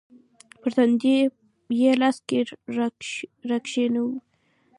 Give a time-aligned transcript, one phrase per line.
[0.59, 1.15] پر تندي
[1.79, 2.17] يې لاس
[3.49, 4.15] راکښېښوو.